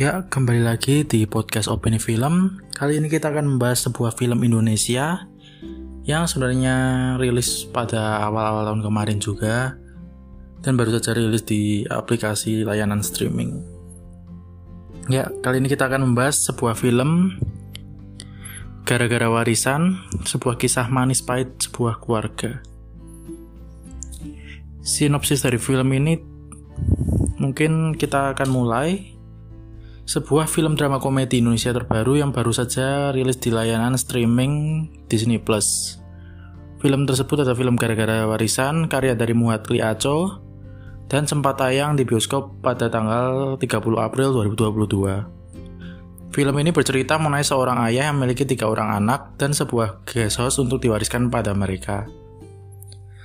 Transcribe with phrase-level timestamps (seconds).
[0.00, 2.56] Ya, kembali lagi di podcast Opini Film.
[2.72, 5.28] Kali ini kita akan membahas sebuah film Indonesia
[6.08, 6.76] yang sebenarnya
[7.20, 9.76] rilis pada awal-awal tahun kemarin juga
[10.64, 13.60] dan baru saja rilis di aplikasi layanan streaming.
[15.12, 17.36] Ya, kali ini kita akan membahas sebuah film
[18.88, 22.64] Gara-gara Warisan, sebuah kisah manis pahit sebuah keluarga.
[24.80, 26.16] Sinopsis dari film ini
[27.36, 29.19] mungkin kita akan mulai
[30.10, 36.02] sebuah film drama komedi Indonesia terbaru yang baru saja rilis di layanan streaming Disney Plus.
[36.82, 40.42] Film tersebut adalah film Gara-gara Warisan karya dari Muhatli Aco
[41.06, 43.70] dan sempat tayang di bioskop pada tanggal 30
[44.02, 46.34] April 2022.
[46.34, 50.58] Film ini bercerita mengenai seorang ayah yang memiliki tiga orang anak dan sebuah guest house
[50.58, 52.10] untuk diwariskan pada mereka.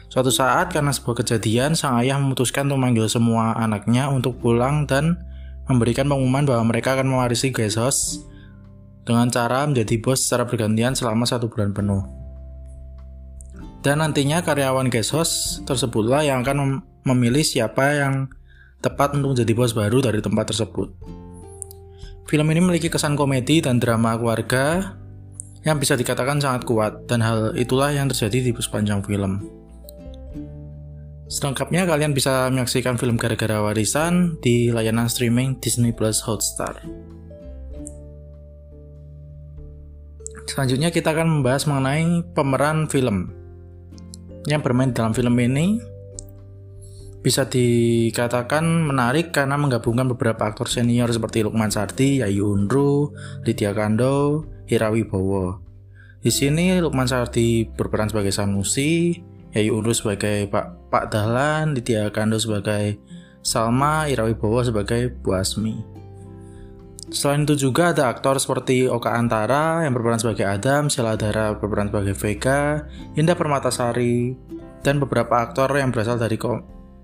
[0.05, 5.17] Suatu saat karena sebuah kejadian, sang ayah memutuskan untuk memanggil semua anaknya untuk pulang dan
[5.65, 8.21] memberikan pengumuman bahwa mereka akan mewarisi Gesos
[9.05, 12.01] dengan cara menjadi bos secara bergantian selama satu bulan penuh.
[13.85, 18.33] Dan nantinya karyawan Gesos tersebutlah yang akan memilih siapa yang
[18.81, 20.89] tepat untuk menjadi bos baru dari tempat tersebut.
[22.25, 24.97] Film ini memiliki kesan komedi dan drama keluarga
[25.61, 29.64] yang bisa dikatakan sangat kuat dan hal itulah yang terjadi di sepanjang film.
[31.25, 36.85] Selengkapnya kalian bisa menyaksikan film Gara-Gara Warisan di layanan streaming Disney Plus Hotstar.
[40.45, 43.33] Selanjutnya kita akan membahas mengenai pemeran film.
[44.45, 45.81] Yang bermain dalam film ini
[47.25, 53.09] bisa dikatakan menarik karena menggabungkan beberapa aktor senior seperti Lukman Sardi, Yayu Unru,
[53.41, 55.57] Lydia Kando, Hirawi Bowo.
[56.21, 59.17] Di sini Lukman Sardi berperan sebagai Sanusi,
[59.55, 62.99] Yayu Unru sebagai Pak Pak Dahlan, Lydia Kando sebagai
[63.39, 65.79] Salma, Ira Wibowo sebagai Bu Asmi.
[67.13, 71.87] Selain itu juga ada aktor seperti Oka Antara yang berperan sebagai Adam, Sheila Dara berperan
[71.87, 72.83] sebagai Vega,
[73.15, 74.33] Indah Permatasari,
[74.81, 76.35] dan beberapa aktor yang berasal dari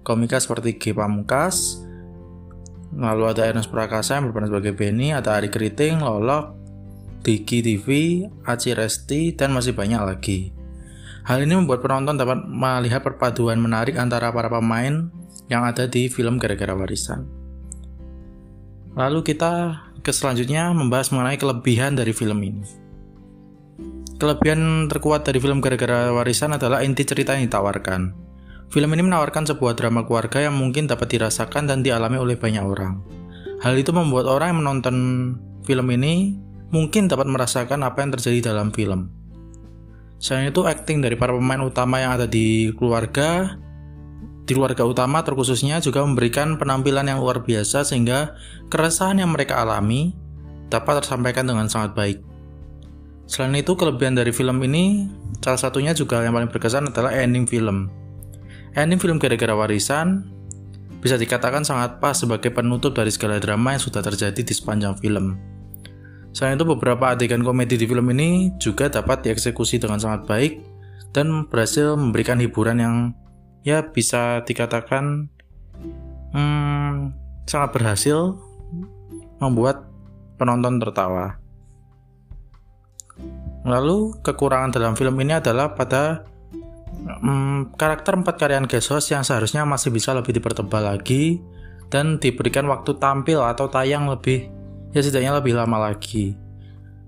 [0.02, 0.98] komika seperti G.
[0.98, 1.86] Pamungkas,
[2.98, 6.58] lalu ada Ernest Prakasa yang berperan sebagai Benny, ada Ari Keriting, Lolok,
[7.22, 7.88] Diki TV,
[8.50, 10.61] Aci Resti, dan masih banyak lagi.
[11.22, 15.14] Hal ini membuat penonton dapat melihat perpaduan menarik antara para pemain
[15.52, 17.30] yang ada di film Gara-gara Warisan.
[18.98, 22.66] Lalu kita ke selanjutnya membahas mengenai kelebihan dari film ini.
[24.18, 28.14] Kelebihan terkuat dari film Gara-gara Warisan adalah inti cerita yang ditawarkan.
[28.72, 33.04] Film ini menawarkan sebuah drama keluarga yang mungkin dapat dirasakan dan dialami oleh banyak orang.
[33.62, 34.98] Hal itu membuat orang yang menonton
[35.68, 36.40] film ini
[36.72, 39.21] mungkin dapat merasakan apa yang terjadi dalam film.
[40.22, 43.58] Selain itu, acting dari para pemain utama yang ada di keluarga,
[44.46, 48.38] di keluarga utama terkhususnya juga memberikan penampilan yang luar biasa sehingga
[48.70, 50.14] keresahan yang mereka alami
[50.70, 52.22] dapat tersampaikan dengan sangat baik.
[53.26, 55.10] Selain itu, kelebihan dari film ini,
[55.42, 57.90] salah satunya juga yang paling berkesan adalah ending film.
[58.78, 60.30] Ending film gara-gara warisan
[61.02, 65.51] bisa dikatakan sangat pas sebagai penutup dari segala drama yang sudah terjadi di sepanjang film.
[66.32, 70.64] Selain itu beberapa adegan komedi di film ini juga dapat dieksekusi dengan sangat baik
[71.12, 72.96] dan berhasil memberikan hiburan yang
[73.68, 75.28] ya bisa dikatakan
[76.32, 77.12] hmm,
[77.44, 78.40] sangat berhasil
[79.44, 79.92] membuat
[80.40, 81.36] penonton tertawa.
[83.68, 86.26] Lalu kekurangan dalam film ini adalah pada
[86.96, 91.44] hmm, karakter empat karyawan Gesos yang seharusnya masih bisa lebih dipertebal lagi
[91.92, 94.61] dan diberikan waktu tampil atau tayang lebih
[94.92, 96.36] ya setidaknya lebih lama lagi.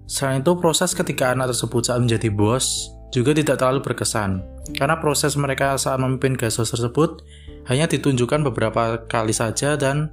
[0.08, 4.42] Selain itu, proses ketika anak tersebut saat menjadi bos juga tidak terlalu berkesan,
[4.74, 7.22] karena proses mereka saat memimpin gasos tersebut
[7.70, 10.12] hanya ditunjukkan beberapa kali saja dan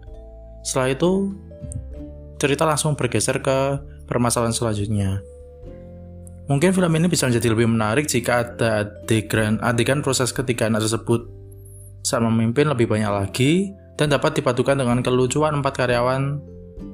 [0.62, 1.32] setelah itu
[2.36, 5.25] cerita langsung bergeser ke permasalahan selanjutnya.
[6.50, 11.31] Mungkin film ini bisa menjadi lebih menarik jika ada adegan, adegan proses ketika anak tersebut
[12.02, 16.43] saat memimpin lebih banyak lagi dan dapat dipadukan dengan kelucuan empat karyawan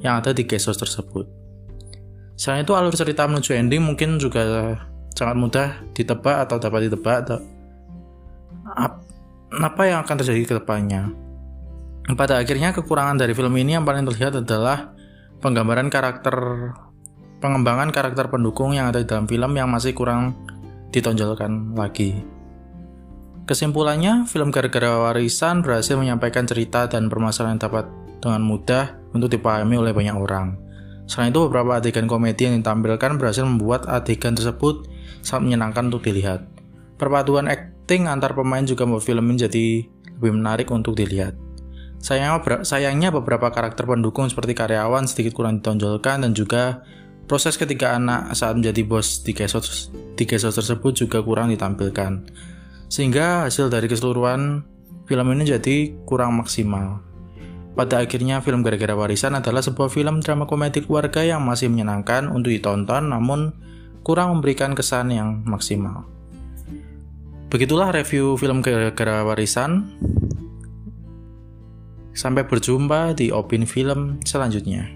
[0.00, 1.28] yang ada di Gesos tersebut.
[2.36, 4.76] Selain itu alur cerita menuju ending mungkin juga
[5.16, 7.40] sangat mudah ditebak atau dapat ditebak atau
[9.56, 11.08] apa yang akan terjadi ke depannya.
[12.12, 14.94] Pada akhirnya kekurangan dari film ini yang paling terlihat adalah
[15.40, 16.36] penggambaran karakter
[17.40, 20.36] pengembangan karakter pendukung yang ada di dalam film yang masih kurang
[20.92, 22.20] ditonjolkan lagi.
[23.46, 27.86] Kesimpulannya, film Gara-Gara Warisan berhasil menyampaikan cerita dan permasalahan yang dapat
[28.18, 28.84] dengan mudah
[29.16, 30.60] untuk dipahami oleh banyak orang.
[31.08, 34.90] Selain itu, beberapa adegan komedi yang ditampilkan berhasil membuat adegan tersebut
[35.24, 36.44] sangat menyenangkan untuk dilihat.
[37.00, 39.66] Perpaduan akting antar pemain juga membuat film ini jadi
[40.18, 41.38] lebih menarik untuk dilihat.
[42.02, 46.84] Sayangnya, beberapa karakter pendukung seperti karyawan sedikit kurang ditonjolkan dan juga
[47.26, 52.26] proses ketiga anak saat menjadi bos di kesos, di tersebut juga kurang ditampilkan.
[52.86, 54.62] Sehingga hasil dari keseluruhan
[55.10, 55.76] film ini jadi
[56.06, 57.02] kurang maksimal.
[57.76, 62.48] Pada akhirnya film Gara-Gara Warisan adalah sebuah film drama komedi keluarga yang masih menyenangkan untuk
[62.48, 63.52] ditonton namun
[64.00, 66.08] kurang memberikan kesan yang maksimal.
[67.52, 69.92] Begitulah review film Gara-Gara Warisan.
[72.16, 74.95] Sampai berjumpa di Opin Film selanjutnya.